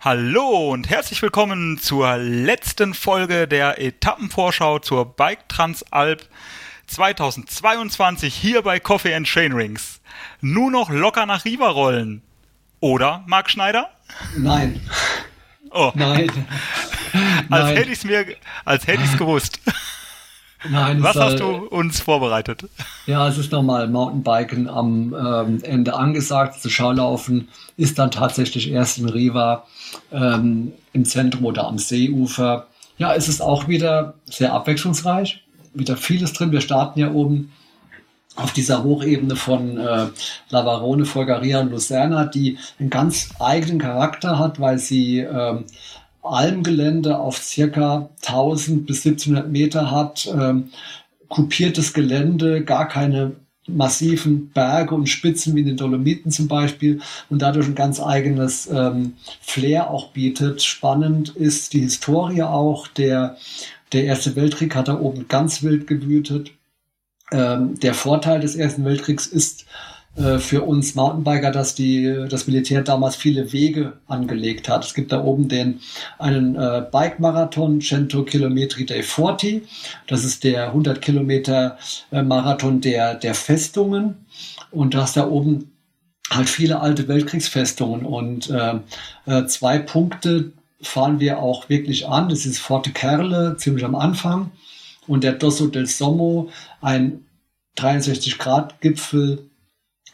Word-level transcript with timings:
Hallo 0.00 0.70
und 0.70 0.88
herzlich 0.88 1.20
willkommen 1.22 1.76
zur 1.76 2.18
letzten 2.18 2.94
Folge 2.94 3.48
der 3.48 3.80
Etappenvorschau 3.80 4.78
zur 4.78 5.16
Bike 5.16 5.48
Transalp 5.48 6.24
2022 6.86 8.32
hier 8.32 8.62
bei 8.62 8.78
Coffee 8.78 9.12
and 9.12 9.26
Chain 9.26 9.52
Rings. 9.54 10.00
Nur 10.40 10.70
noch 10.70 10.88
locker 10.88 11.26
nach 11.26 11.44
Riva 11.44 11.70
rollen. 11.70 12.22
Oder, 12.78 13.24
Marc 13.26 13.50
Schneider? 13.50 13.90
Nein. 14.36 14.80
Oh. 15.72 15.90
Nein. 15.96 16.30
als 17.50 17.64
Nein. 17.64 17.76
hätte 17.76 17.90
ich 17.90 17.98
es 17.98 18.04
mir, 18.04 18.36
als 18.64 18.86
hätte 18.86 19.02
ich 19.02 19.10
es 19.10 19.18
gewusst. 19.18 19.60
Nein, 20.68 21.02
Was 21.02 21.16
es 21.16 21.22
hast 21.22 21.40
du 21.40 21.46
uns 21.46 22.00
vorbereitet? 22.00 22.64
Ja, 23.06 23.28
es 23.28 23.38
ist 23.38 23.52
nochmal 23.52 23.88
Mountainbiken 23.88 24.68
am 24.68 25.14
ähm, 25.14 25.62
Ende 25.62 25.94
angesagt. 25.94 26.60
Zu 26.60 26.68
Schaulaufen 26.68 27.48
ist 27.76 27.98
dann 27.98 28.10
tatsächlich 28.10 28.70
erst 28.70 28.98
in 28.98 29.08
Riva 29.08 29.66
ähm, 30.10 30.72
im 30.92 31.04
Zentrum 31.04 31.44
oder 31.44 31.66
am 31.66 31.78
Seeufer. 31.78 32.66
Ja, 32.98 33.14
es 33.14 33.28
ist 33.28 33.40
auch 33.40 33.68
wieder 33.68 34.14
sehr 34.24 34.52
abwechslungsreich. 34.52 35.44
Wieder 35.74 35.96
vieles 35.96 36.32
drin. 36.32 36.50
Wir 36.50 36.60
starten 36.60 36.98
ja 36.98 37.12
oben 37.12 37.52
auf 38.34 38.52
dieser 38.52 38.84
Hochebene 38.84 39.36
von 39.36 39.78
äh, 39.78 40.06
Lavarone, 40.50 41.04
Folgaria 41.04 41.60
und 41.60 41.70
Lucerna, 41.70 42.24
die 42.24 42.58
einen 42.78 42.90
ganz 42.90 43.30
eigenen 43.40 43.78
Charakter 43.78 44.38
hat, 44.38 44.60
weil 44.60 44.78
sie 44.78 45.20
ähm, 45.20 45.64
Almgelände 46.30 47.18
auf 47.18 47.38
circa 47.38 48.10
1000 48.24 48.86
bis 48.86 49.04
1700 49.04 49.50
Meter 49.50 49.90
hat, 49.90 50.32
ähm, 50.32 50.70
kupiertes 51.28 51.92
Gelände, 51.92 52.64
gar 52.64 52.88
keine 52.88 53.32
massiven 53.68 54.50
Berge 54.50 54.94
und 54.94 55.08
Spitzen 55.08 55.54
wie 55.54 55.60
in 55.60 55.66
den 55.66 55.76
Dolomiten 55.76 56.30
zum 56.30 56.48
Beispiel 56.48 57.00
und 57.28 57.42
dadurch 57.42 57.66
ein 57.66 57.74
ganz 57.74 58.00
eigenes 58.00 58.66
ähm, 58.66 59.14
Flair 59.40 59.90
auch 59.90 60.12
bietet. 60.12 60.62
Spannend 60.62 61.36
ist 61.36 61.74
die 61.74 61.80
Historie 61.80 62.42
auch. 62.42 62.88
Der, 62.88 63.36
der 63.92 64.04
Erste 64.04 64.36
Weltkrieg 64.36 64.74
hat 64.74 64.88
da 64.88 64.98
oben 64.98 65.28
ganz 65.28 65.62
wild 65.62 65.86
gewütet. 65.86 66.52
Ähm, 67.30 67.78
der 67.80 67.94
Vorteil 67.94 68.40
des 68.40 68.56
Ersten 68.56 68.84
Weltkriegs 68.84 69.26
ist 69.26 69.66
für 70.38 70.62
uns 70.62 70.94
Mountainbiker, 70.94 71.50
dass 71.50 71.74
die, 71.74 72.26
das 72.28 72.46
Militär 72.46 72.82
damals 72.82 73.16
viele 73.16 73.52
Wege 73.52 73.94
angelegt 74.06 74.68
hat. 74.68 74.84
Es 74.84 74.94
gibt 74.94 75.12
da 75.12 75.22
oben 75.22 75.48
den, 75.48 75.80
einen 76.18 76.56
äh, 76.56 76.84
Bike-Marathon, 76.90 77.80
100 77.80 78.26
Kilometri 78.26 78.84
dei 78.84 79.02
Forti. 79.02 79.62
Das 80.06 80.24
ist 80.24 80.44
der 80.44 80.68
100 80.68 81.00
Kilometer 81.00 81.78
äh, 82.10 82.22
Marathon 82.22 82.80
der, 82.80 83.14
der 83.14 83.34
Festungen. 83.34 84.26
Und 84.70 84.94
du 84.94 84.98
hast 84.98 85.16
da 85.16 85.28
oben 85.28 85.72
halt 86.30 86.48
viele 86.48 86.80
alte 86.80 87.08
Weltkriegsfestungen. 87.08 88.04
Und 88.04 88.50
äh, 88.50 88.80
äh, 89.26 89.46
zwei 89.46 89.78
Punkte 89.78 90.52
fahren 90.80 91.20
wir 91.20 91.38
auch 91.38 91.68
wirklich 91.68 92.06
an. 92.06 92.28
Das 92.28 92.46
ist 92.46 92.58
Forte 92.58 92.90
Kerle, 92.90 93.56
ziemlich 93.58 93.84
am 93.84 93.94
Anfang. 93.94 94.50
Und 95.06 95.24
der 95.24 95.32
Dosso 95.32 95.68
del 95.68 95.86
Sommo, 95.86 96.50
ein 96.80 97.24
63-Grad-Gipfel, 97.76 99.38
äh, 99.38 99.47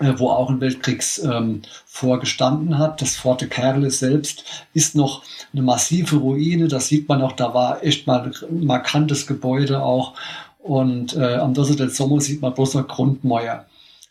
wo 0.01 0.31
auch 0.31 0.51
ein 0.51 0.61
Weltkriegs 0.61 1.19
ähm, 1.19 1.63
vorgestanden 1.87 2.79
hat. 2.79 3.01
Das 3.01 3.17
Forte 3.17 3.49
Kerle 3.49 3.91
selbst 3.91 4.45
ist 4.73 4.97
noch 4.97 5.23
eine 5.53 5.63
massive 5.63 6.17
Ruine. 6.17 6.69
Das 6.69 6.89
sieht 6.89 7.09
man 7.09 7.23
auch, 7.23 7.33
da 7.33 7.55
war 7.55 7.83
echt 7.85 8.07
mal 8.07 8.33
ein 8.51 8.65
markantes 8.65 9.27
Gebäude 9.27 9.83
auch. 9.83 10.15
Und 10.59 11.15
äh, 11.15 11.35
am 11.35 11.55
Dosso 11.55 11.75
del 11.75 11.91
Sommo 11.91 12.19
sieht 12.21 12.41
man 12.43 12.55
bloß 12.55 12.75
noch 12.75 12.89
Grundmäuer. 12.89 13.67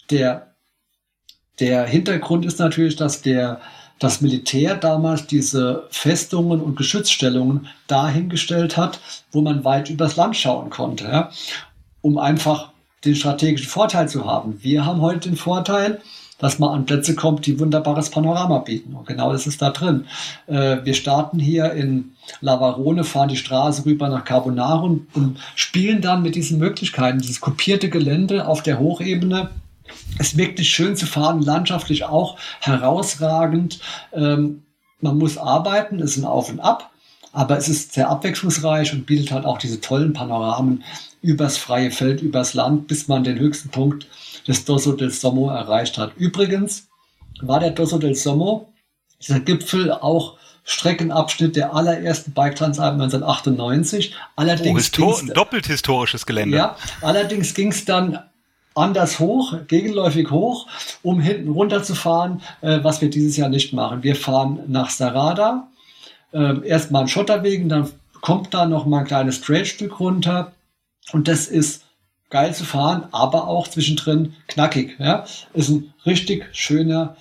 Der, 0.09 0.53
der 1.59 1.85
Hintergrund 1.85 2.45
ist 2.45 2.59
natürlich, 2.59 2.95
dass 2.95 3.21
der, 3.21 3.59
das 3.99 4.21
Militär 4.21 4.75
damals 4.75 5.27
diese 5.27 5.87
Festungen 5.89 6.61
und 6.61 6.75
Geschützstellungen 6.75 7.67
dahingestellt 7.87 8.77
hat, 8.77 8.99
wo 9.31 9.41
man 9.41 9.63
weit 9.63 9.89
übers 9.89 10.15
Land 10.15 10.37
schauen 10.37 10.69
konnte, 10.69 11.05
ja, 11.05 11.31
um 12.01 12.17
einfach 12.17 12.72
den 13.05 13.15
strategischen 13.15 13.67
Vorteil 13.67 14.07
zu 14.07 14.25
haben. 14.25 14.59
Wir 14.61 14.85
haben 14.85 15.01
heute 15.01 15.29
den 15.29 15.37
Vorteil, 15.37 16.01
dass 16.39 16.59
man 16.59 16.71
an 16.71 16.85
Plätze 16.85 17.15
kommt, 17.15 17.45
die 17.45 17.59
wunderbares 17.59 18.09
Panorama 18.09 18.59
bieten. 18.59 18.95
Und 18.95 19.07
genau 19.07 19.31
das 19.31 19.47
ist 19.47 19.61
da 19.61 19.69
drin. 19.69 20.05
Äh, 20.47 20.77
wir 20.83 20.93
starten 20.93 21.39
hier 21.39 21.71
in 21.71 22.15
Lavarone, 22.41 23.03
fahren 23.03 23.29
die 23.29 23.37
Straße 23.37 23.85
rüber 23.85 24.09
nach 24.09 24.25
Carbonaro 24.25 24.85
und, 24.85 25.07
und 25.15 25.39
spielen 25.55 26.01
dann 26.01 26.21
mit 26.21 26.35
diesen 26.35 26.59
Möglichkeiten. 26.59 27.19
Dieses 27.19 27.39
kopierte 27.39 27.89
Gelände 27.89 28.47
auf 28.47 28.61
der 28.61 28.79
Hochebene 28.79 29.51
ist 30.19 30.37
wirklich 30.37 30.69
schön 30.69 30.95
zu 30.95 31.05
fahren, 31.05 31.41
landschaftlich 31.41 32.05
auch 32.05 32.37
herausragend. 32.59 33.79
Ähm, 34.11 34.63
man 34.99 35.17
muss 35.17 35.37
arbeiten, 35.37 35.99
es 35.99 36.11
ist 36.11 36.23
ein 36.23 36.25
Auf 36.25 36.49
und 36.49 36.59
Ab, 36.59 36.89
aber 37.33 37.57
es 37.57 37.67
ist 37.67 37.93
sehr 37.93 38.09
abwechslungsreich 38.09 38.93
und 38.93 39.05
bietet 39.05 39.31
halt 39.31 39.43
auch 39.45 39.57
diese 39.57 39.81
tollen 39.81 40.13
Panoramen 40.13 40.83
übers 41.21 41.57
freie 41.57 41.91
Feld, 41.91 42.21
übers 42.21 42.53
Land, 42.53 42.87
bis 42.87 43.07
man 43.09 43.23
den 43.25 43.37
höchsten 43.39 43.69
Punkt 43.69 44.07
des 44.47 44.63
Dosso 44.65 44.93
del 44.93 45.09
Sommo 45.09 45.49
erreicht 45.49 45.97
hat. 45.97 46.15
Übrigens 46.15 46.87
war 47.41 47.59
der 47.59 47.71
Dosso 47.71 47.97
del 47.97 48.15
Sommo, 48.15 48.71
dieser 49.21 49.39
Gipfel, 49.41 49.91
auch 49.91 50.37
Streckenabschnitt 50.65 51.55
der 51.57 51.73
allerersten 51.75 52.31
Bike 52.31 52.55
Transalp 52.55 52.93
1998. 52.93 54.13
Oh, 54.15 54.19
Allerdings 54.37 54.79
histor 54.79 55.13
ging's- 55.19 55.33
doppelt 55.33 55.67
historisches 55.67 56.25
Gelände. 56.25 56.55
ja, 56.57 56.77
allerdings 57.01 57.53
ging 57.53 57.69
es 57.71 57.83
dann 57.85 58.19
anders 58.75 59.19
hoch, 59.19 59.53
gegenläufig 59.67 60.29
hoch, 60.31 60.67
um 61.03 61.19
hinten 61.19 61.49
runterzufahren, 61.49 62.41
äh, 62.61 62.79
was 62.83 63.01
wir 63.01 63.09
dieses 63.09 63.37
Jahr 63.37 63.49
nicht 63.49 63.73
machen. 63.73 64.03
Wir 64.03 64.15
fahren 64.15 64.59
nach 64.67 64.89
Sarada, 64.89 65.67
äh, 66.33 66.67
erstmal 66.67 67.01
einen 67.01 67.09
Schotterwegen, 67.09 67.69
dann 67.69 67.89
kommt 68.21 68.53
da 68.53 68.65
noch 68.65 68.85
mal 68.85 68.99
ein 68.99 69.05
kleines 69.05 69.41
Trailstück 69.41 69.99
runter 69.99 70.53
und 71.11 71.27
das 71.27 71.47
ist 71.47 71.83
geil 72.29 72.53
zu 72.53 72.63
fahren, 72.63 73.05
aber 73.11 73.47
auch 73.47 73.67
zwischendrin 73.67 74.33
knackig. 74.47 74.95
Ja? 74.99 75.25
Ist 75.53 75.69
ein 75.69 75.93
richtig 76.05 76.47
schöner 76.51 77.15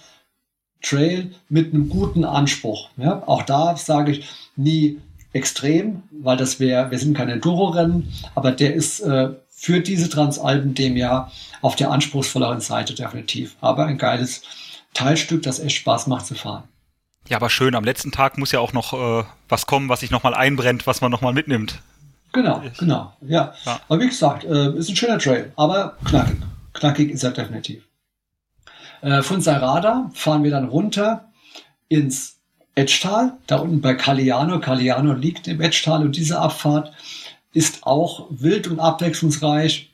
Trail 0.81 1.33
mit 1.49 1.73
einem 1.73 1.89
guten 1.89 2.25
Anspruch. 2.25 2.89
Ja? 2.97 3.23
Auch 3.27 3.43
da 3.43 3.77
sage 3.77 4.12
ich 4.12 4.28
nie 4.56 4.99
extrem, 5.33 6.03
weil 6.11 6.37
das 6.37 6.61
wäre, 6.61 6.91
wir 6.91 6.99
sind 6.99 7.17
kein 7.17 7.29
Enduro-Rennen, 7.29 8.12
aber 8.34 8.53
der 8.53 8.75
ist 8.75 9.00
äh, 9.00 9.31
für 9.49 9.81
diese 9.81 10.09
Transalpen 10.09 10.75
dem 10.75 10.97
Jahr 10.97 11.31
auf 11.61 11.77
der 11.77 11.91
anspruchsvolleren 11.91 12.61
Seite 12.61 12.94
definitiv. 12.94 13.56
Aber 13.61 13.87
ein 13.87 13.99
geiles 13.99 14.43
Teilstück, 14.94 15.43
das 15.43 15.61
echt 15.61 15.77
Spaß 15.77 16.06
macht 16.06 16.27
zu 16.27 16.34
fahren. 16.34 16.65
Ja, 17.32 17.38
aber 17.38 17.48
schön. 17.48 17.75
Am 17.75 17.82
letzten 17.82 18.12
Tag 18.12 18.37
muss 18.37 18.53
ja 18.53 18.60
auch 18.60 18.75
noch 18.75 18.93
äh, 18.93 19.25
was 19.48 19.65
kommen, 19.65 19.88
was 19.88 20.00
sich 20.00 20.10
nochmal 20.10 20.34
einbrennt, 20.34 20.87
was 20.87 21.00
man 21.00 21.10
nochmal 21.10 21.32
mitnimmt. 21.32 21.81
Genau, 22.34 22.62
genau, 22.78 23.15
ja. 23.22 23.54
Ja. 23.65 23.81
Aber 23.88 24.00
wie 24.03 24.09
gesagt, 24.09 24.44
äh, 24.44 24.76
ist 24.76 24.91
ein 24.91 24.97
schöner 24.97 25.19
Trail, 25.19 25.50
aber 25.56 25.97
knackig. 26.04 26.37
Knackig 26.75 27.10
ist 27.10 27.22
er 27.22 27.31
definitiv. 27.31 27.84
Äh, 29.00 29.22
von 29.22 29.41
Sarada 29.41 30.10
fahren 30.12 30.44
wir 30.44 30.50
dann 30.50 30.69
runter 30.69 31.31
ins 31.88 32.37
Etschtal, 32.75 33.38
da 33.47 33.56
unten 33.56 33.81
bei 33.81 33.94
Caliano. 33.94 34.60
Caliano 34.60 35.14
liegt 35.14 35.49
im 35.49 35.62
Etschtal 35.62 36.03
und 36.03 36.14
diese 36.19 36.38
Abfahrt 36.38 36.93
ist 37.54 37.87
auch 37.87 38.26
wild 38.28 38.66
und 38.66 38.78
abwechslungsreich. 38.78 39.91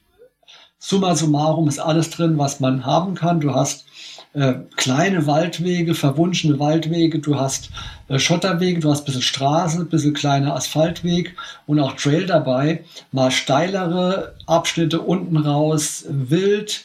Summa 0.81 1.15
summarum 1.15 1.69
ist 1.69 1.78
alles 1.78 2.10
drin, 2.10 2.37
was 2.37 2.59
man 2.59 2.84
haben 2.84 3.15
kann. 3.15 3.38
Du 3.38 3.55
hast 3.55 3.88
äh, 4.35 4.55
kleine 4.77 5.27
Waldwege, 5.27 5.95
verwunschene 5.95 6.59
Waldwege, 6.59 7.19
du 7.19 7.39
hast 7.39 7.71
äh, 8.09 8.19
Schotterwege, 8.19 8.81
du 8.81 8.91
hast 8.91 9.03
ein 9.03 9.05
bisschen 9.07 9.23
Straße, 9.23 9.81
ein 9.81 9.89
bisschen 9.89 10.15
kleiner 10.15 10.55
Asphaltweg 10.55 11.35
und 11.67 11.81
auch 11.81 11.95
Trail 11.95 12.27
dabei. 12.27 12.85
Mal 13.11 13.31
steilere 13.31 14.35
Abschnitte 14.47 15.01
unten 15.01 15.37
raus, 15.37 16.05
wild, 16.09 16.85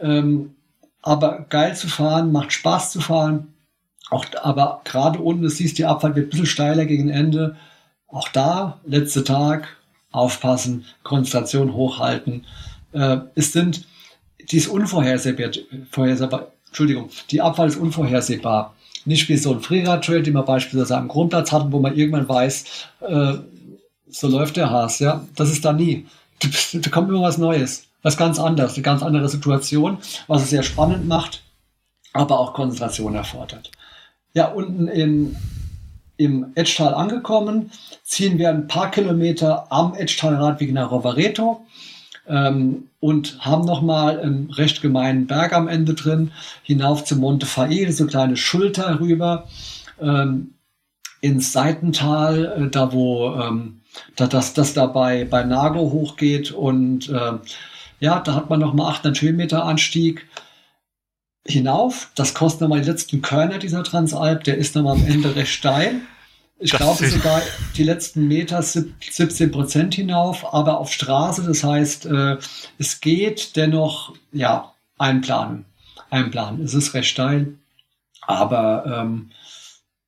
ähm, 0.00 0.54
aber 1.02 1.46
geil 1.50 1.76
zu 1.76 1.88
fahren, 1.88 2.32
macht 2.32 2.52
Spaß 2.52 2.92
zu 2.92 3.00
fahren. 3.00 3.54
Auch, 4.10 4.26
aber 4.42 4.80
gerade 4.84 5.18
unten, 5.18 5.42
du 5.42 5.48
siehst, 5.48 5.78
die 5.78 5.86
Abfahrt 5.86 6.14
wird 6.14 6.26
ein 6.26 6.30
bisschen 6.30 6.46
steiler 6.46 6.84
gegen 6.86 7.08
Ende. 7.08 7.56
Auch 8.06 8.28
da, 8.28 8.80
letzter 8.86 9.24
Tag, 9.24 9.76
aufpassen, 10.12 10.84
Konzentration 11.02 11.74
hochhalten. 11.74 12.46
Äh, 12.92 13.18
es 13.34 13.52
sind, 13.52 13.86
die 14.50 14.58
ist 14.58 14.68
unvorhersehbar, 14.68 15.50
vorhersehbar, 15.90 16.52
Entschuldigung, 16.74 17.08
die 17.30 17.40
Abfahrt 17.40 17.68
ist 17.68 17.76
unvorhersehbar. 17.76 18.74
Nicht 19.04 19.28
wie 19.28 19.36
so 19.36 19.52
ein 19.52 19.60
Freerad-Trail, 19.60 20.24
den 20.24 20.34
wir 20.34 20.42
beispielsweise 20.42 20.96
am 20.96 21.06
Grundplatz 21.06 21.52
hatten, 21.52 21.70
wo 21.70 21.78
man 21.78 21.94
irgendwann 21.94 22.28
weiß, 22.28 22.64
äh, 23.02 23.34
so 24.08 24.26
läuft 24.26 24.56
der 24.56 24.70
Haas, 24.70 24.98
ja. 24.98 25.24
Das 25.36 25.52
ist 25.52 25.64
da 25.64 25.72
nie. 25.72 26.08
Da, 26.40 26.48
da 26.80 26.90
kommt 26.90 27.10
immer 27.10 27.22
was 27.22 27.38
Neues. 27.38 27.86
Was 28.02 28.16
ganz 28.16 28.40
anderes, 28.40 28.74
eine 28.74 28.82
ganz 28.82 29.04
andere 29.04 29.28
Situation, 29.28 29.98
was 30.26 30.42
es 30.42 30.50
sehr 30.50 30.64
spannend 30.64 31.06
macht, 31.06 31.44
aber 32.12 32.40
auch 32.40 32.54
Konzentration 32.54 33.14
erfordert. 33.14 33.70
Ja, 34.32 34.48
unten 34.48 34.88
in, 34.88 35.36
im 36.16 36.46
Etschtal 36.56 36.92
angekommen, 36.92 37.70
ziehen 38.02 38.36
wir 38.38 38.50
ein 38.50 38.66
paar 38.66 38.90
Kilometer 38.90 39.70
am 39.70 39.94
Etschtalradweg 39.94 40.72
nach 40.72 40.90
Rovereto 40.90 41.64
ähm, 42.28 42.88
und 43.00 43.44
haben 43.44 43.64
nochmal 43.64 44.20
einen 44.20 44.50
recht 44.50 44.82
gemeinen 44.82 45.26
Berg 45.26 45.52
am 45.52 45.68
Ende 45.68 45.94
drin, 45.94 46.30
hinauf 46.62 47.04
zum 47.04 47.20
Monte 47.20 47.46
Fael, 47.46 47.92
so 47.92 48.06
kleine 48.06 48.36
Schulter 48.36 49.00
rüber. 49.00 49.48
Ähm, 50.00 50.54
ins 51.20 51.52
Seitental, 51.52 52.66
äh, 52.66 52.70
da 52.70 52.92
wo 52.92 53.34
ähm, 53.34 53.80
da, 54.16 54.26
das, 54.26 54.52
das 54.52 54.74
da 54.74 54.86
bei, 54.86 55.24
bei 55.24 55.42
Nago 55.42 55.90
hochgeht 55.90 56.52
und 56.52 57.08
äh, 57.08 57.32
ja, 58.00 58.20
da 58.20 58.34
hat 58.34 58.50
man 58.50 58.60
nochmal 58.60 58.92
800 58.92 59.22
Höhenmeter 59.22 59.64
Anstieg 59.64 60.26
hinauf. 61.46 62.10
Das 62.14 62.34
kostet 62.34 62.62
nochmal 62.62 62.82
die 62.82 62.90
letzten 62.90 63.22
Körner 63.22 63.58
dieser 63.58 63.84
Transalp. 63.84 64.44
Der 64.44 64.58
ist 64.58 64.74
nochmal 64.74 64.96
am 64.96 65.06
Ende 65.06 65.34
recht 65.34 65.52
steil. 65.52 66.00
Ich 66.58 66.70
glaube 66.70 67.06
sogar 67.06 67.42
die 67.76 67.82
letzten 67.82 68.28
Meter 68.28 68.62
17 68.62 69.50
Prozent 69.50 69.94
hinauf, 69.94 70.54
aber 70.54 70.78
auf 70.78 70.92
Straße. 70.92 71.42
Das 71.42 71.64
heißt, 71.64 72.06
äh, 72.06 72.38
es 72.78 73.00
geht 73.00 73.56
dennoch, 73.56 74.14
ja, 74.32 74.72
einplanen. 74.96 75.66
Einplanen. 76.10 76.62
Es 76.62 76.74
ist 76.74 76.94
recht 76.94 77.08
steil, 77.08 77.54
aber 78.22 78.84
ähm, 78.86 79.30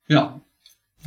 ja, 0.07 0.39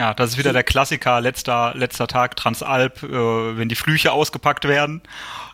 ja, 0.00 0.14
das 0.14 0.31
ist 0.31 0.38
wieder 0.38 0.54
der 0.54 0.62
Klassiker, 0.62 1.20
letzter, 1.20 1.75
letzter 1.75 2.06
Tag 2.06 2.34
Transalp, 2.34 3.02
äh, 3.02 3.58
wenn 3.58 3.69
die 3.69 3.75
Flüche 3.75 4.12
ausgepackt 4.12 4.66
werden. 4.66 5.02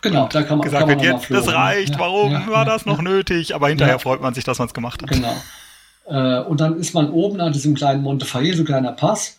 Genau, 0.01 0.29
da 0.31 0.43
kann 0.43 0.59
man 0.59 0.65
gesagt 0.65 0.87
kann 0.87 1.01
wird, 1.01 1.01
jetzt, 1.01 1.29
das 1.29 1.53
reicht, 1.53 1.95
ja, 1.95 1.99
warum 1.99 2.31
ja, 2.31 2.47
war 2.47 2.65
ja, 2.65 2.65
das 2.65 2.85
noch 2.85 3.01
nötig? 3.01 3.55
Aber 3.55 3.67
hinterher 3.67 3.99
freut 3.99 4.21
man 4.21 4.33
sich, 4.33 4.45
dass 4.45 4.57
man 4.59 4.69
es 4.69 4.73
gemacht 4.73 5.01
hat. 5.01 5.09
Genau. 5.09 5.35
Äh, 6.05 6.43
und 6.45 6.61
dann 6.61 6.79
ist 6.79 6.93
man 6.93 7.09
oben 7.09 7.41
an 7.41 7.51
diesem 7.51 7.75
kleinen 7.75 8.01
Montefaye, 8.03 8.53
so 8.53 8.61
ein 8.63 8.65
kleiner 8.65 8.93
Pass, 8.93 9.36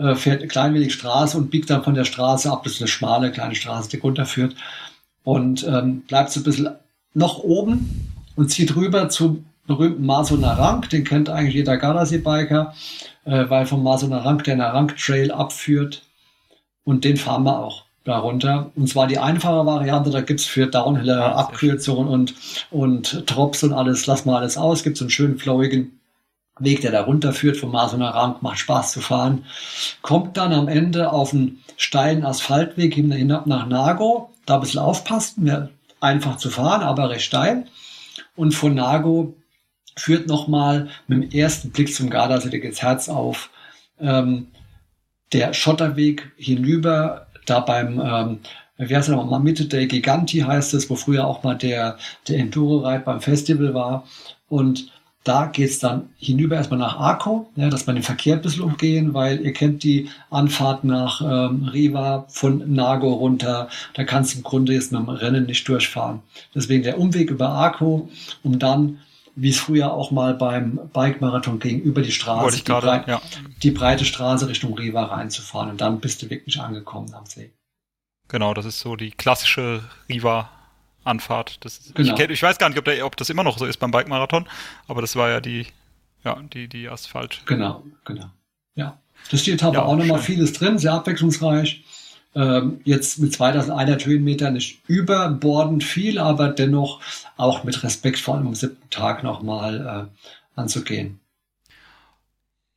äh, 0.00 0.14
fährt 0.14 0.40
eine 0.40 0.48
klein 0.48 0.74
wenig 0.74 0.92
Straße 0.94 1.36
und 1.36 1.50
biegt 1.50 1.70
dann 1.70 1.84
von 1.84 1.94
der 1.94 2.04
Straße 2.04 2.50
ab. 2.50 2.62
Das 2.64 2.74
ist 2.74 2.80
eine 2.80 2.88
schmale 2.88 3.30
kleine 3.30 3.54
Straße, 3.54 3.90
die 3.90 3.98
runterführt. 3.98 4.56
Und 5.22 5.66
ähm, 5.66 6.00
bleibt 6.02 6.30
so 6.30 6.40
ein 6.40 6.44
bisschen 6.44 6.70
noch 7.14 7.38
oben 7.38 8.08
und 8.36 8.50
zieht 8.50 8.74
rüber 8.74 9.08
zum 9.08 9.44
berühmten 9.66 10.04
Maso 10.06 10.36
Narang. 10.36 10.88
Den 10.88 11.04
kennt 11.04 11.28
eigentlich 11.28 11.54
jeder 11.54 11.76
Gardasee-Biker 11.76 12.74
äh, 13.24 13.48
weil 13.48 13.66
vom 13.66 13.84
der 13.84 14.56
Narang 14.56 14.92
Trail 14.96 15.30
abführt. 15.30 16.02
Und 16.84 17.04
den 17.04 17.16
fahren 17.16 17.44
wir 17.44 17.58
auch 17.58 17.84
darunter. 18.04 18.70
Und 18.74 18.88
zwar 18.88 19.06
die 19.06 19.18
einfache 19.18 19.66
Variante, 19.66 20.10
da 20.10 20.22
gibt's 20.22 20.46
für 20.46 20.66
Downhiller 20.66 21.36
Abkürzungen 21.36 22.08
und, 22.08 22.34
und 22.70 23.24
Drops 23.26 23.62
und 23.62 23.72
alles, 23.72 24.06
lass 24.06 24.24
mal 24.24 24.38
alles 24.38 24.56
aus. 24.56 24.82
Gibt 24.82 24.96
so 24.96 25.04
einen 25.04 25.10
schönen 25.10 25.38
flowigen 25.38 25.99
Weg, 26.60 26.80
der 26.82 26.92
da 26.92 27.02
runterführt 27.02 27.56
vom 27.56 27.72
Masonarang, 27.72 28.36
macht 28.40 28.58
Spaß 28.58 28.92
zu 28.92 29.00
fahren. 29.00 29.44
Kommt 30.02 30.36
dann 30.36 30.52
am 30.52 30.68
Ende 30.68 31.12
auf 31.12 31.32
einen 31.32 31.62
steilen 31.76 32.24
Asphaltweg 32.24 32.94
hinab 32.94 33.46
nach 33.46 33.66
Nago. 33.66 34.30
Da 34.46 34.54
ein 34.54 34.60
bisschen 34.60 34.80
aufpassen, 34.80 35.68
einfach 36.00 36.36
zu 36.36 36.50
fahren, 36.50 36.82
aber 36.82 37.10
recht 37.10 37.24
steil. 37.24 37.66
Und 38.36 38.52
von 38.52 38.74
Nago 38.74 39.34
führt 39.96 40.26
nochmal 40.26 40.88
mit 41.06 41.22
dem 41.22 41.30
ersten 41.30 41.70
Blick 41.70 41.94
zum 41.94 42.10
Gardasee 42.10 42.60
das 42.60 42.82
Herz 42.82 43.08
auf. 43.08 43.50
Ähm, 44.00 44.48
der 45.32 45.52
Schotterweg 45.52 46.32
hinüber, 46.36 47.26
da 47.46 47.60
beim, 47.60 48.00
ähm, 48.00 48.40
wie 48.78 48.96
heißt 48.96 49.08
der 49.08 49.16
nochmal, 49.16 49.40
Mitte 49.40 49.66
der 49.66 49.86
Giganti 49.86 50.40
heißt 50.40 50.74
es, 50.74 50.88
wo 50.90 50.96
früher 50.96 51.26
auch 51.26 51.42
mal 51.42 51.54
der, 51.54 51.98
der 52.28 52.38
Enduro-Ride 52.38 53.04
beim 53.04 53.20
Festival 53.20 53.74
war. 53.74 54.04
Und 54.48 54.90
da 55.24 55.46
geht's 55.46 55.78
dann 55.78 56.10
hinüber 56.16 56.56
erstmal 56.56 56.78
nach 56.78 56.98
Arco, 56.98 57.50
ja, 57.54 57.68
dass 57.68 57.86
man 57.86 57.96
den 57.96 58.02
Verkehr 58.02 58.36
ein 58.36 58.42
bisschen 58.42 58.62
umgehen, 58.62 59.12
weil 59.12 59.40
ihr 59.40 59.52
kennt 59.52 59.82
die 59.82 60.08
Anfahrt 60.30 60.84
nach 60.84 61.20
ähm, 61.20 61.64
Riva 61.64 62.26
von 62.28 62.72
Nago 62.74 63.12
runter. 63.12 63.68
Da 63.94 64.04
kannst 64.04 64.32
du 64.32 64.38
im 64.38 64.44
Grunde 64.44 64.72
jetzt 64.72 64.92
mit 64.92 65.00
dem 65.00 65.08
Rennen 65.10 65.44
nicht 65.44 65.68
durchfahren. 65.68 66.22
Deswegen 66.54 66.82
der 66.82 66.98
Umweg 66.98 67.30
über 67.30 67.50
Arco, 67.50 68.08
um 68.42 68.58
dann 68.58 68.98
wie 69.36 69.50
es 69.50 69.60
früher 69.60 69.92
auch 69.92 70.10
mal 70.10 70.34
beim 70.34 70.80
Bike-Marathon 70.92 71.60
ging, 71.60 71.80
über 71.80 72.02
die 72.02 72.12
Straße, 72.12 72.58
die, 72.58 72.64
grade, 72.64 72.86
breit, 72.86 73.08
ja. 73.08 73.22
die, 73.62 73.70
breite 73.70 74.04
Straße 74.04 74.48
Richtung 74.48 74.74
Riva 74.74 75.04
reinzufahren 75.04 75.70
und 75.70 75.80
dann 75.80 76.00
bist 76.00 76.22
du 76.22 76.30
wirklich 76.30 76.60
angekommen 76.60 77.14
am 77.14 77.26
See. 77.26 77.52
Genau, 78.28 78.54
das 78.54 78.66
ist 78.66 78.80
so 78.80 78.96
die 78.96 79.10
klassische 79.12 79.82
Riva-Anfahrt. 81.10 81.60
Genau. 81.94 82.14
Ich, 82.14 82.30
ich, 82.30 82.42
weiß 82.42 82.58
gar 82.58 82.68
nicht, 82.68 82.78
ob, 82.78 82.84
der, 82.84 83.04
ob, 83.04 83.16
das 83.16 83.30
immer 83.30 83.42
noch 83.42 83.58
so 83.58 83.66
ist 83.66 83.78
beim 83.78 83.90
Bike-Marathon, 83.90 84.46
aber 84.86 85.00
das 85.00 85.16
war 85.16 85.28
ja 85.28 85.40
die, 85.40 85.66
ja, 86.24 86.36
die, 86.52 86.68
die 86.68 86.88
Asphalt. 86.88 87.42
Genau, 87.46 87.84
genau. 88.04 88.30
Ja. 88.74 88.98
Das 89.30 89.42
steht 89.42 89.62
aber 89.62 89.74
ja, 89.74 89.82
auch 89.82 89.96
nochmal 89.96 90.20
vieles 90.20 90.52
drin, 90.52 90.78
sehr 90.78 90.94
abwechslungsreich. 90.94 91.84
Ähm, 92.34 92.80
jetzt 92.84 93.18
mit 93.18 93.34
2100 93.34 94.06
Höhenmetern 94.06 94.54
nicht 94.54 94.80
überbordend 94.86 95.82
viel, 95.82 96.18
aber 96.18 96.48
dennoch 96.48 97.00
auch 97.36 97.64
mit 97.64 97.82
Respekt 97.82 98.20
vor 98.20 98.36
allem 98.36 98.46
am 98.46 98.54
siebten 98.54 98.88
Tag 98.88 99.24
nochmal 99.24 100.08
äh, 100.56 100.58
anzugehen. 100.58 101.18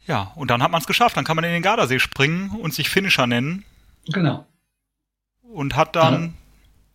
Ja, 0.06 0.34
und 0.36 0.50
dann 0.50 0.62
hat 0.62 0.72
man 0.72 0.82
es 0.82 0.88
geschafft. 0.88 1.16
Dann 1.16 1.24
kann 1.24 1.36
man 1.36 1.46
in 1.46 1.52
den 1.52 1.62
Gardasee 1.62 2.00
springen 2.00 2.50
und 2.50 2.74
sich 2.74 2.90
Finisher 2.90 3.28
nennen. 3.28 3.64
Genau. 4.08 4.46
Und 5.44 5.76
hat 5.76 5.96
dann, 5.96 6.34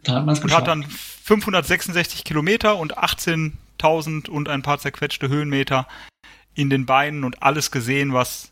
da, 0.08 0.26
hat, 0.26 0.42
und 0.44 0.52
hat 0.52 0.66
dann 0.66 0.84
566 0.84 2.24
Kilometer 2.24 2.76
und 2.76 2.98
18.000 2.98 4.28
und 4.28 4.48
ein 4.48 4.62
paar 4.62 4.78
zerquetschte 4.78 5.28
Höhenmeter 5.28 5.86
in 6.54 6.70
den 6.70 6.86
Beinen 6.86 7.24
und 7.24 7.42
alles 7.42 7.70
gesehen, 7.70 8.12
was 8.12 8.50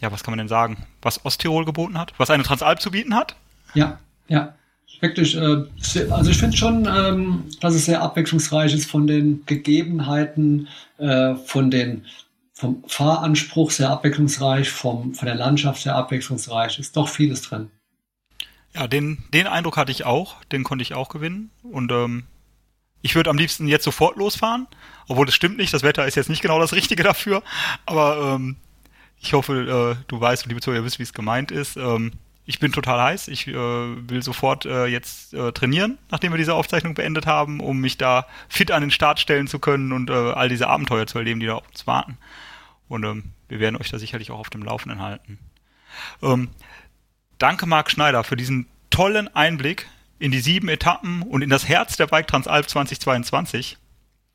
ja, 0.00 0.12
was 0.12 0.22
kann 0.22 0.32
man 0.32 0.38
denn 0.38 0.48
sagen, 0.48 0.86
was 1.02 1.24
Osttirol 1.24 1.64
geboten 1.64 1.98
hat, 1.98 2.12
was 2.18 2.30
eine 2.30 2.42
Transalp 2.42 2.80
zu 2.80 2.90
bieten 2.90 3.14
hat? 3.14 3.36
Ja, 3.74 3.98
ja. 4.28 4.54
Wirklich, 5.00 5.36
äh, 5.36 5.64
also 6.10 6.30
ich 6.30 6.38
finde 6.38 6.56
schon, 6.56 6.88
ähm, 6.90 7.44
dass 7.60 7.74
es 7.74 7.84
sehr 7.84 8.02
abwechslungsreich 8.02 8.74
ist 8.74 8.90
von 8.90 9.06
den 9.06 9.44
Gegebenheiten, 9.46 10.66
äh, 10.98 11.34
von 11.36 11.70
den 11.70 12.04
vom 12.52 12.82
Fahranspruch 12.88 13.70
sehr 13.70 13.90
abwechslungsreich, 13.90 14.68
vom, 14.68 15.14
von 15.14 15.26
der 15.26 15.36
Landschaft 15.36 15.82
sehr 15.82 15.94
abwechslungsreich. 15.94 16.80
Ist 16.80 16.96
doch 16.96 17.06
vieles 17.06 17.42
drin. 17.42 17.70
Ja, 18.78 18.86
den, 18.86 19.18
den 19.34 19.48
Eindruck 19.48 19.76
hatte 19.76 19.90
ich 19.90 20.04
auch, 20.04 20.44
den 20.44 20.62
konnte 20.62 20.82
ich 20.82 20.94
auch 20.94 21.08
gewinnen. 21.08 21.50
Und 21.64 21.90
ähm, 21.90 22.24
ich 23.02 23.16
würde 23.16 23.28
am 23.28 23.36
liebsten 23.36 23.66
jetzt 23.66 23.82
sofort 23.82 24.16
losfahren, 24.16 24.68
obwohl 25.08 25.26
das 25.26 25.34
stimmt 25.34 25.56
nicht, 25.56 25.74
das 25.74 25.82
Wetter 25.82 26.06
ist 26.06 26.14
jetzt 26.14 26.28
nicht 26.28 26.42
genau 26.42 26.60
das 26.60 26.72
Richtige 26.72 27.02
dafür. 27.02 27.42
Aber 27.86 28.36
ähm, 28.36 28.54
ich 29.20 29.32
hoffe, 29.32 29.96
äh, 29.98 30.04
du 30.06 30.20
weißt, 30.20 30.46
liebe 30.46 30.60
Zuhörer, 30.60 30.82
ihr 30.82 30.84
wisst, 30.84 31.00
wie 31.00 31.04
es 31.04 31.12
gemeint 31.12 31.50
ist. 31.50 31.76
Ähm, 31.76 32.12
ich 32.46 32.60
bin 32.60 32.70
total 32.70 33.02
heiß. 33.02 33.26
Ich 33.28 33.48
äh, 33.48 33.52
will 33.52 34.22
sofort 34.22 34.64
äh, 34.64 34.86
jetzt 34.86 35.34
äh, 35.34 35.50
trainieren, 35.50 35.98
nachdem 36.12 36.32
wir 36.32 36.38
diese 36.38 36.54
Aufzeichnung 36.54 36.94
beendet 36.94 37.26
haben, 37.26 37.58
um 37.58 37.80
mich 37.80 37.98
da 37.98 38.28
fit 38.48 38.70
an 38.70 38.82
den 38.82 38.92
Start 38.92 39.18
stellen 39.18 39.48
zu 39.48 39.58
können 39.58 39.90
und 39.92 40.08
äh, 40.08 40.12
all 40.12 40.48
diese 40.48 40.68
Abenteuer 40.68 41.08
zu 41.08 41.18
erleben, 41.18 41.40
die 41.40 41.46
da 41.46 41.56
auf 41.56 41.68
uns 41.68 41.88
warten. 41.88 42.16
Und 42.88 43.02
ähm, 43.02 43.24
wir 43.48 43.58
werden 43.58 43.76
euch 43.76 43.90
da 43.90 43.98
sicherlich 43.98 44.30
auch 44.30 44.38
auf 44.38 44.50
dem 44.50 44.62
Laufenden 44.62 45.02
halten. 45.02 45.40
Ähm, 46.22 46.48
danke, 47.38 47.66
Marc 47.66 47.90
Schneider, 47.90 48.24
für 48.24 48.36
diesen 48.36 48.66
tollen 48.90 49.34
Einblick 49.34 49.86
in 50.18 50.30
die 50.30 50.40
sieben 50.40 50.68
Etappen 50.68 51.22
und 51.22 51.42
in 51.42 51.50
das 51.50 51.68
Herz 51.68 51.96
der 51.96 52.06
Bike 52.06 52.26
Transalp 52.26 52.68
2022. 52.68 53.78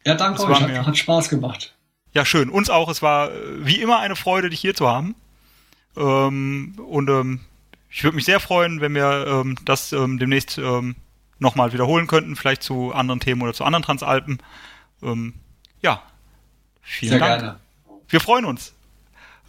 Ja, 0.06 0.16
danke 0.16 0.44
euch. 0.46 0.62
Hat, 0.62 0.86
hat 0.88 0.98
Spaß 0.98 1.30
gemacht. 1.30 1.74
Ja, 2.14 2.26
schön. 2.26 2.50
Uns 2.50 2.70
auch. 2.70 2.90
Es 2.90 3.02
war 3.02 3.32
äh, 3.32 3.66
wie 3.66 3.82
immer 3.82 4.00
eine 4.00 4.16
Freude, 4.16 4.50
dich 4.50 4.60
hier 4.60 4.76
zu 4.76 4.88
haben. 4.88 5.16
Ähm, 5.96 6.76
und 6.78 7.10
ähm, 7.10 7.42
ich 7.90 8.04
würde 8.04 8.16
mich 8.16 8.26
sehr 8.26 8.40
freuen, 8.40 8.82
wenn 8.82 8.96
wir 8.96 9.26
ähm, 9.28 9.58
das 9.66 9.94
ähm, 9.94 10.20
demnächst 10.20 10.58
ähm, 10.58 10.96
nochmal 11.40 11.74
wiederholen 11.74 12.08
könnten, 12.08 12.36
vielleicht 12.36 12.64
zu 12.64 12.94
anderen 12.94 13.20
Themen 13.20 13.42
oder 13.42 13.54
zu 13.54 13.64
anderen 13.64 13.84
Transalpen. 13.84 14.40
Ähm, 15.02 15.34
ja, 15.82 16.02
vielen 16.82 17.12
sehr 17.12 17.20
Dank. 17.20 17.42
Gerne. 17.42 17.60
Wir 18.08 18.20
freuen 18.20 18.46
uns. 18.46 18.74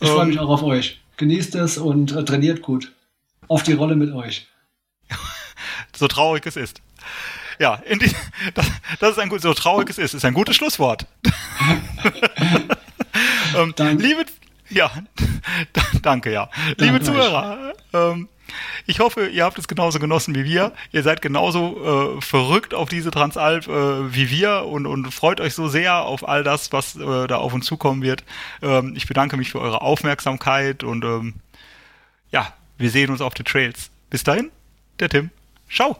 Ich 0.01 0.09
freue 0.09 0.27
mich 0.27 0.37
ähm, 0.37 0.43
auch 0.43 0.51
auf 0.51 0.63
euch. 0.63 1.01
Genießt 1.17 1.55
es 1.55 1.79
und 1.79 2.13
äh, 2.13 2.25
trainiert 2.25 2.63
gut. 2.63 2.93
Auf 3.49 3.63
die 3.63 3.73
Rolle 3.73 3.97
mit 3.97 4.13
euch. 4.13 4.47
so 5.97 6.09
traurig 6.09 6.45
es 6.47 6.57
ist. 6.57 6.81
Ja, 7.59 7.81
die, 7.89 8.11
das, 8.55 8.67
das, 8.99 9.11
ist 9.13 9.19
ein 9.19 9.29
gut, 9.29 9.41
so 9.41 9.55
traurig 9.55 9.89
es 9.91 9.99
ist, 9.99 10.15
ist 10.15 10.25
ein 10.25 10.35
gutes 10.35 10.57
Schlusswort. 10.57 11.07
ähm, 13.57 13.75
liebe, 13.99 14.25
ja, 14.71 14.91
danke, 16.03 16.33
ja. 16.33 16.51
Danke 16.77 16.85
liebe 16.85 17.01
Zuhörer, 17.01 17.75
ähm, 17.93 18.29
ich 18.87 19.01
hoffe, 19.01 19.29
ihr 19.29 19.45
habt 19.45 19.59
es 19.59 19.69
genauso 19.69 19.99
genossen 19.99 20.35
wie 20.35 20.45
wir. 20.45 20.73
Ihr 20.93 21.03
seid 21.03 21.23
genauso 21.23 22.19
äh, 22.19 22.21
verrückt 22.21 22.75
auf 22.75 22.89
diese 22.89 23.11
Transalp 23.11 23.69
äh, 23.69 24.15
wie 24.15 24.31
wir 24.31 24.67
und, 24.67 24.87
und 24.87 25.13
freut 25.13 25.41
euch 25.41 25.55
so 25.55 25.69
sehr 25.69 26.03
auf 26.03 26.29
all 26.29 26.45
das, 26.45 26.73
was 26.73 26.97
äh, 26.97 27.27
da 27.27 27.37
auf 27.37 27.55
uns 27.55 27.67
zukommen 27.67 28.03
wird. 28.03 28.25
Ähm, 28.63 28.95
ich 28.97 29.07
bedanke 29.07 29.37
mich 29.37 29.51
für 29.51 29.61
eure 29.61 29.81
Aufmerksamkeit 29.81 30.85
und 30.85 31.05
ähm, 31.05 31.35
ja, 32.31 32.53
wir 32.79 32.91
sehen 32.91 33.11
uns 33.11 33.21
auf 33.21 33.35
den 33.35 33.45
Trails. 33.45 33.91
Bis 34.11 34.25
dahin, 34.25 34.51
der 35.01 35.09
Tim. 35.09 35.31
Ciao. 35.71 35.99